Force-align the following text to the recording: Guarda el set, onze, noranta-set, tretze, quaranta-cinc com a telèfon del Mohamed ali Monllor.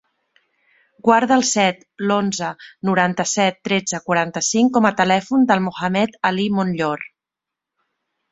Guarda 1.07 1.35
el 1.39 1.43
set, 1.49 1.83
onze, 2.15 2.47
noranta-set, 2.89 3.59
tretze, 3.69 4.01
quaranta-cinc 4.07 4.73
com 4.79 4.89
a 4.91 4.95
telèfon 5.03 5.47
del 5.53 5.63
Mohamed 5.69 6.17
ali 6.31 6.47
Monllor. 6.59 7.05